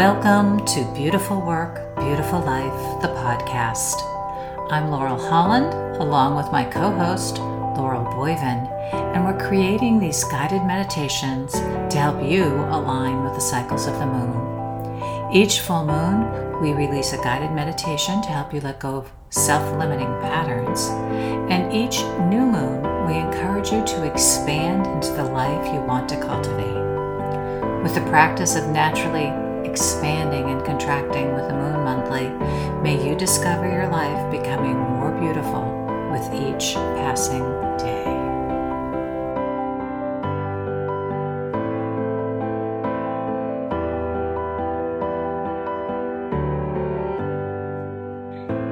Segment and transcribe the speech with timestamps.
[0.00, 4.00] Welcome to Beautiful Work, Beautiful Life, the podcast.
[4.72, 10.62] I'm Laurel Holland, along with my co host, Laurel Boyven, and we're creating these guided
[10.62, 15.34] meditations to help you align with the cycles of the moon.
[15.34, 19.70] Each full moon, we release a guided meditation to help you let go of self
[19.78, 20.88] limiting patterns.
[21.52, 26.18] And each new moon, we encourage you to expand into the life you want to
[26.18, 27.82] cultivate.
[27.82, 32.28] With the practice of naturally expanding and contracting with the moon monthly,
[32.82, 37.42] may you discover your life becoming more beautiful with each passing
[37.78, 38.04] day.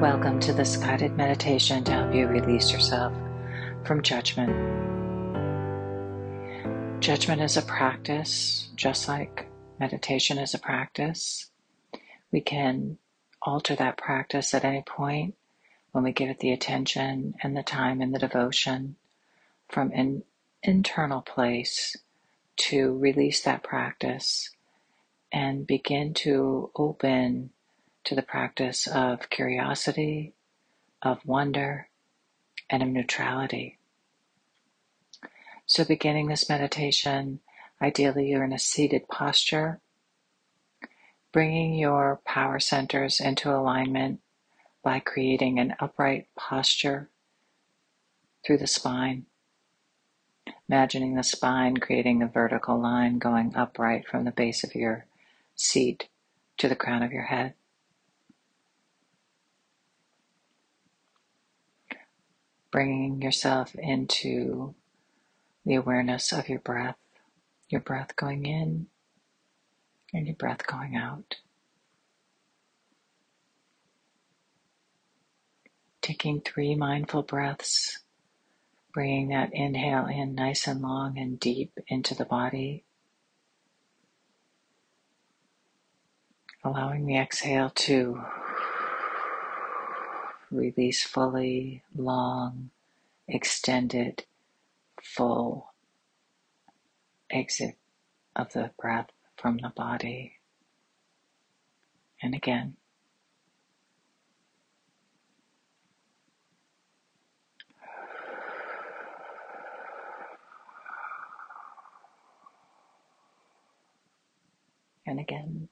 [0.00, 3.12] Welcome to this guided meditation to help you release yourself
[3.84, 4.50] from judgment.
[7.00, 9.49] Judgment is a practice, just like
[9.80, 11.50] meditation is a practice.
[12.30, 12.98] We can
[13.42, 15.34] alter that practice at any point
[15.92, 18.96] when we give it the attention and the time and the devotion
[19.68, 20.22] from an
[20.62, 21.96] internal place
[22.56, 24.50] to release that practice
[25.32, 27.50] and begin to open
[28.04, 30.34] to the practice of curiosity,
[31.02, 31.88] of wonder,
[32.68, 33.78] and of neutrality.
[35.66, 37.40] So, beginning this meditation,
[37.80, 39.80] ideally you're in a seated posture,
[41.32, 44.20] bringing your power centers into alignment
[44.82, 47.08] by creating an upright posture
[48.44, 49.26] through the spine.
[50.68, 55.06] Imagining the spine creating a vertical line going upright from the base of your
[55.54, 56.08] seat
[56.58, 57.54] to the crown of your head.
[62.70, 64.74] Bringing yourself into
[65.66, 66.96] the awareness of your breath,
[67.70, 68.86] your breath going in
[70.12, 71.36] and your breath going out.
[76.02, 78.00] Taking three mindful breaths,
[78.92, 82.84] bringing that inhale in nice and long and deep into the body.
[86.64, 88.20] Allowing the exhale to
[90.50, 92.70] release fully, long,
[93.28, 94.24] extended
[95.00, 95.69] full
[97.30, 97.76] exit
[98.36, 100.34] of the breath from the body.
[102.22, 102.76] And again.
[115.06, 115.68] And again.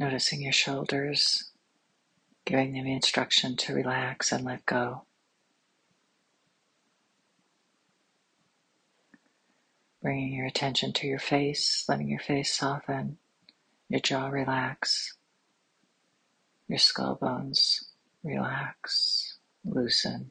[0.00, 1.50] Noticing your shoulders,
[2.46, 5.02] giving them the instruction to relax and let go.
[10.00, 13.18] Bringing your attention to your face, letting your face soften,
[13.90, 15.18] your jaw relax,
[16.66, 17.84] your skull bones
[18.22, 20.30] relax, loosen,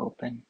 [0.00, 0.42] open.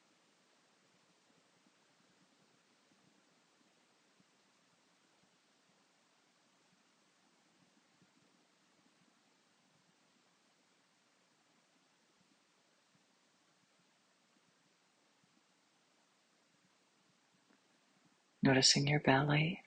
[18.51, 19.63] Noticing your belly,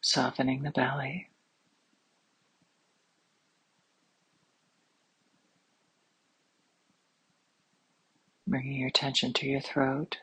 [0.00, 1.28] softening the belly.
[8.48, 10.16] Bringing your attention to your throat.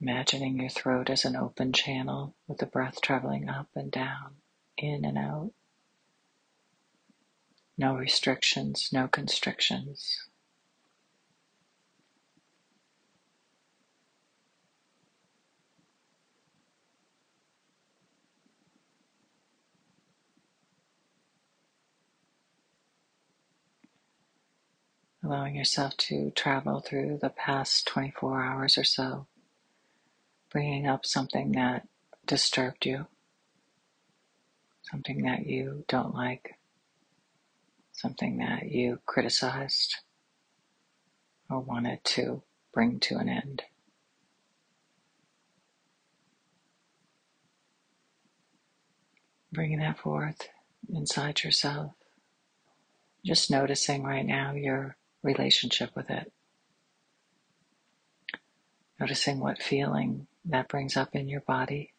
[0.00, 4.36] Imagining your throat as an open channel with the breath traveling up and down,
[4.78, 5.52] in and out.
[7.76, 10.22] No restrictions, no constrictions.
[25.32, 29.26] Allowing yourself to travel through the past 24 hours or so,
[30.50, 31.88] bringing up something that
[32.26, 33.06] disturbed you,
[34.82, 36.58] something that you don't like,
[37.92, 39.96] something that you criticized
[41.48, 42.42] or wanted to
[42.74, 43.62] bring to an end.
[49.50, 50.48] Bringing that forth
[50.92, 51.92] inside yourself.
[53.24, 56.32] Just noticing right now your relationship with it.
[59.00, 61.92] Noticing what feeling that brings up in your body.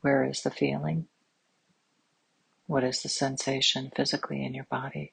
[0.00, 1.06] Where is the feeling?
[2.66, 5.12] What is the sensation physically in your body?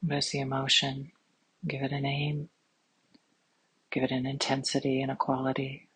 [0.00, 1.12] What is the emotion?
[1.66, 2.48] Give it a name.
[3.90, 5.88] Give it an intensity and a quality.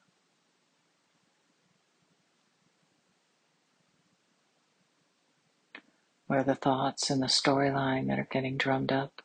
[6.27, 9.23] What are the thoughts and the storyline that are getting drummed up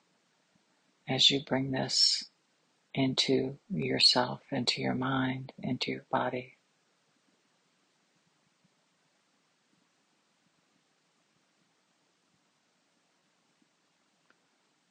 [1.07, 2.25] as you bring this
[2.93, 6.57] into yourself, into your mind, into your body?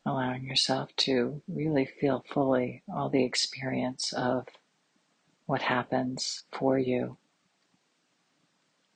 [0.07, 4.49] allowing yourself to really feel fully all the experience of
[5.47, 7.17] what happens for you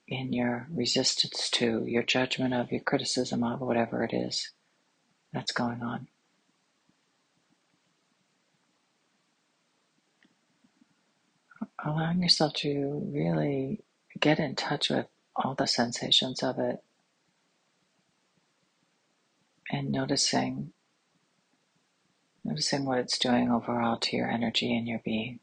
[0.07, 4.51] in your resistance to, your judgment of, your criticism of, whatever it is
[5.33, 6.07] that's going on.
[11.83, 13.81] Allowing yourself to really
[14.19, 16.83] get in touch with all the sensations of it
[19.71, 20.71] and noticing
[22.45, 25.39] Noticing what it's doing overall to your energy and your being.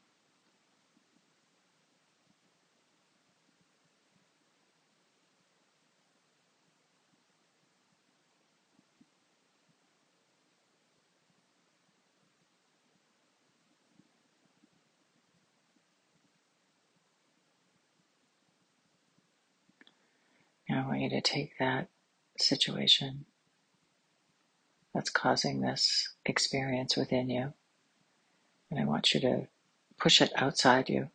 [20.82, 21.88] I want you to take that
[22.36, 23.24] situation
[24.92, 27.52] that's causing this experience within you.
[28.68, 29.46] And I want you to
[30.00, 31.10] push it outside you,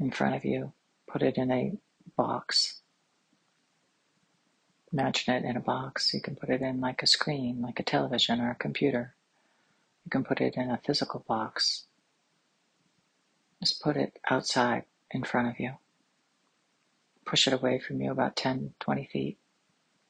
[0.00, 0.72] in front of you,
[1.06, 1.74] put it in a
[2.16, 2.80] box.
[4.92, 6.12] Imagine it in a box.
[6.12, 9.14] You can put it in like a screen, like a television or a computer.
[10.04, 11.84] You can put it in a physical box.
[13.60, 15.74] Just put it outside in front of you.
[17.28, 19.38] Push it away from you about 10, 20 feet,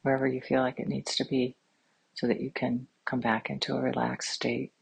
[0.03, 1.57] wherever you feel like it needs to be
[2.15, 4.73] so that you can come back into a relaxed state.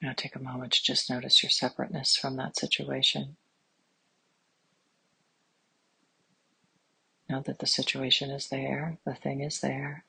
[0.00, 3.36] Now take a moment to just notice your separateness from that situation.
[7.34, 10.04] Know that the situation is there, the thing is there,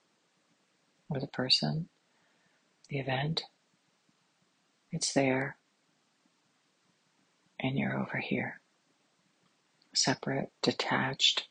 [1.10, 1.89] or the person
[2.88, 3.45] the event.
[4.92, 5.57] It's there,
[7.60, 8.60] and you're over here,
[9.95, 11.48] separate, detached.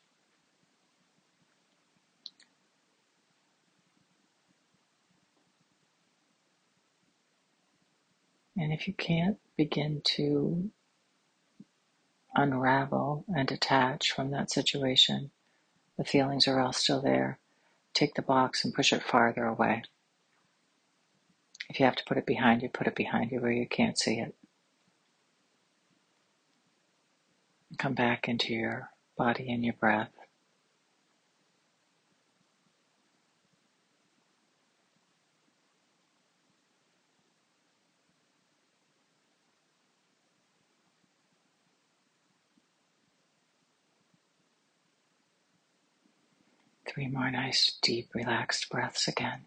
[8.56, 10.70] And if you can't begin to
[12.36, 15.32] unravel and detach from that situation,
[15.96, 17.38] the feelings are all still there.
[17.92, 19.84] Take the box and push it farther away.
[21.68, 23.98] If you have to put it behind you, put it behind you where you can't
[23.98, 24.34] see it.
[27.78, 30.10] Come back into your body and your breath.
[46.94, 49.46] Three more nice, deep, relaxed breaths again.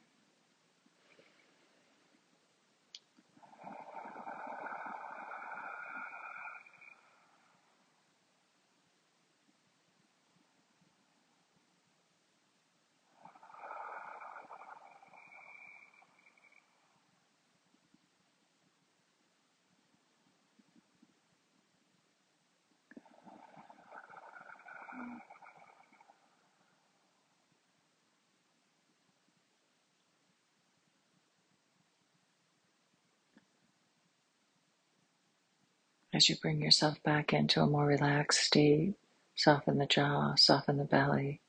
[36.18, 38.96] As you bring yourself back into a more relaxed state,
[39.36, 41.42] soften the jaw, soften the belly,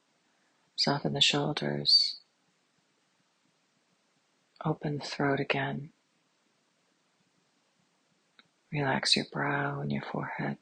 [0.77, 2.17] soften the shoulders,
[4.63, 5.89] open the throat again.
[8.71, 10.59] Relax your brow and your forehead.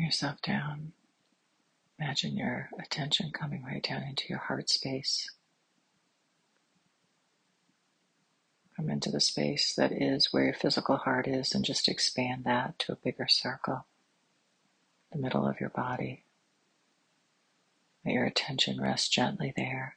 [0.00, 0.92] Yourself down.
[1.98, 5.30] Imagine your attention coming right down into your heart space.
[8.76, 12.78] Come into the space that is where your physical heart is and just expand that
[12.80, 13.84] to a bigger circle,
[15.12, 16.24] the middle of your body.
[18.06, 19.96] Let your attention rest gently there.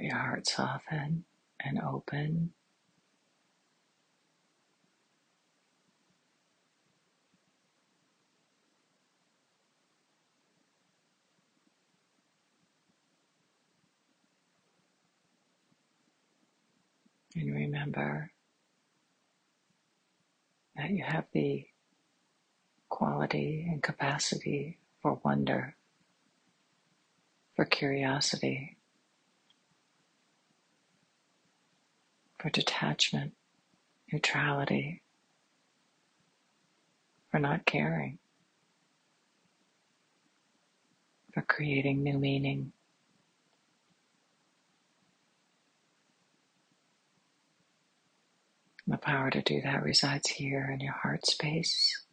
[0.00, 1.24] Let your heart soften
[1.62, 2.52] and open.
[17.36, 18.30] And remember
[20.76, 21.66] that you have the
[22.88, 25.76] quality and capacity for wonder,
[27.54, 28.78] for curiosity,
[32.40, 33.34] for detachment,
[34.12, 35.02] neutrality,
[37.30, 38.18] for not caring,
[41.34, 42.72] for creating new meaning.
[48.86, 52.04] The power to do that resides here in your heart space.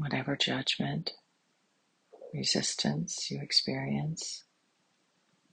[0.00, 1.12] Whatever judgment,
[2.32, 4.44] resistance you experience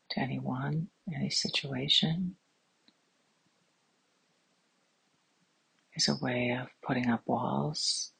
[0.09, 2.35] to anyone, any situation,
[5.95, 8.13] is a way of putting up walls.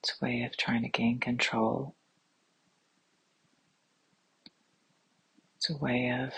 [0.00, 1.94] It's a way of trying to gain control.
[5.56, 6.32] It's a way of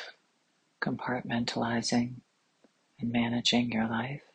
[0.81, 2.15] compartmentalizing
[3.01, 4.30] and managing your life.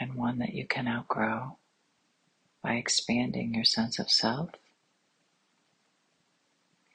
[0.00, 1.58] And one that you can outgrow
[2.62, 4.50] by expanding your sense of self,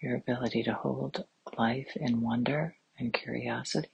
[0.02, 1.26] your ability to hold
[1.58, 3.90] life in wonder and curiosity,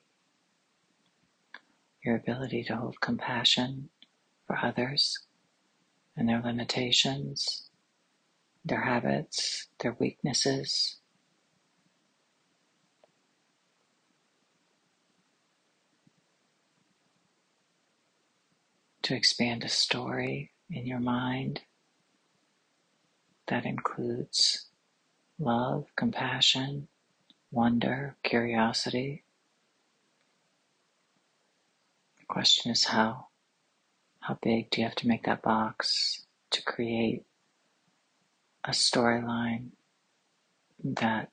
[2.04, 3.90] your ability to hold compassion
[4.48, 5.20] for others
[6.16, 7.70] and their limitations,
[8.66, 10.99] their habits, their weaknesses,
[19.10, 21.62] to expand a story in your mind
[23.48, 24.68] that includes
[25.40, 26.88] love, compassion,
[27.50, 29.24] wonder, curiosity.
[32.20, 33.30] The question is how?
[34.20, 37.26] How big do you have to make that box to create
[38.64, 39.70] a storyline
[40.84, 41.32] that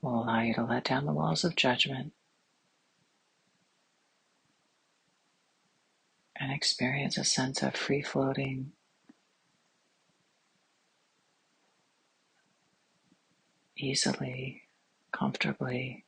[0.00, 2.12] will allow you to let down the walls of judgment
[6.42, 8.72] and experience a sense of free floating,
[13.78, 14.62] easily,
[15.12, 16.04] comfortably,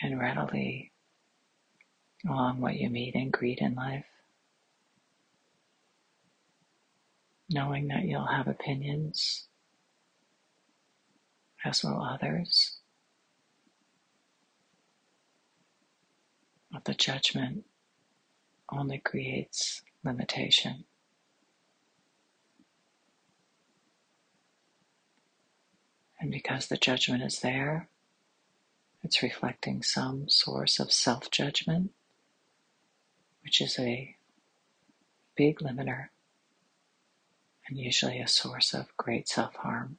[0.00, 0.92] and readily
[2.28, 4.06] along what you meet and greet in life.
[7.48, 9.48] Knowing that you'll have opinions,
[11.64, 12.78] as will others,
[16.72, 17.64] of the judgment
[18.72, 20.84] only creates limitation.
[26.20, 27.88] And because the judgment is there,
[29.02, 31.92] it's reflecting some source of self judgment,
[33.42, 34.16] which is a
[35.34, 36.08] big limiter
[37.66, 39.96] and usually a source of great self harm.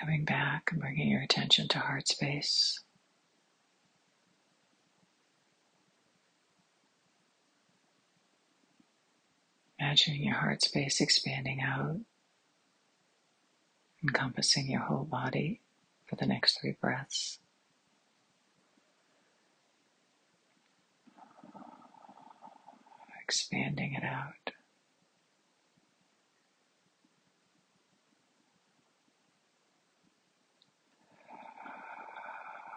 [0.00, 2.80] Coming back and bringing your attention to heart space.
[9.78, 11.98] Imagining your heart space expanding out,
[14.02, 15.60] encompassing your whole body
[16.06, 17.38] for the next three breaths.
[23.22, 24.52] Expanding it out.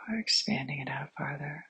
[0.07, 1.65] Or expanding it out farther.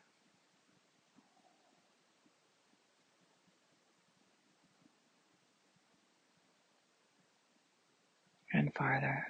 [8.54, 9.26] And farther,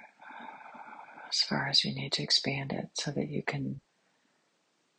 [1.30, 3.80] as far as you need to expand it so that you can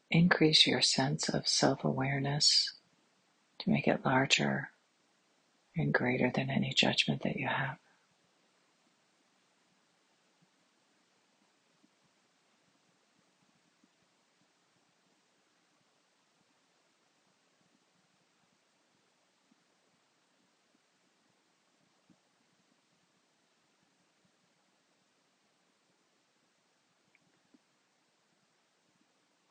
[0.09, 2.73] increase your sense of self awareness,
[3.59, 4.69] to make it larger
[5.77, 7.77] and greater than any judgment that you have.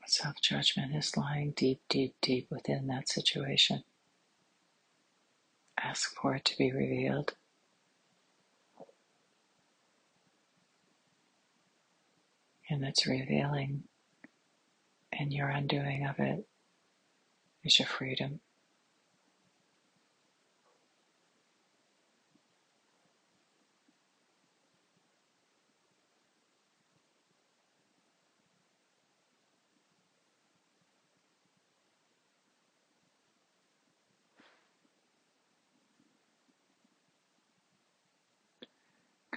[0.06, 3.82] Self judgment is lying deep, deep, deep within that situation.
[5.78, 7.34] Ask for it to be revealed.
[12.70, 13.84] And its revealing
[15.12, 16.46] and your undoing of it
[17.64, 18.40] is your freedom.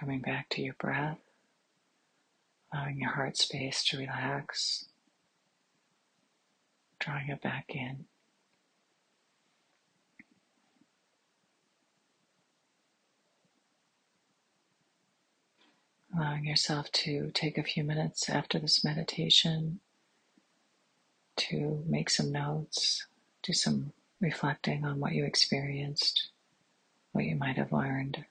[0.08, 1.20] Coming back to your breath,
[2.72, 4.86] allowing your heart space to relax,
[6.98, 8.06] drawing it back in.
[16.16, 19.82] Allowing yourself to take a few minutes after this meditation
[21.36, 23.06] to make some notes,
[23.44, 26.30] do some reflecting on what you experienced,
[27.12, 28.24] what you might have learned.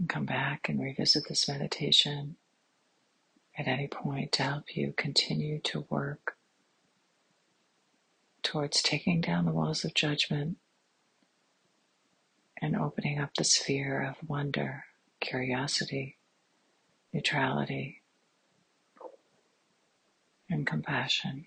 [0.00, 2.36] And come back and revisit this meditation
[3.56, 6.36] at any point to help you continue to work
[8.42, 10.56] towards taking down the walls of judgment
[12.62, 14.84] and opening up the sphere of wonder,
[15.20, 16.16] curiosity,
[17.12, 18.00] neutrality,
[20.48, 21.46] and compassion.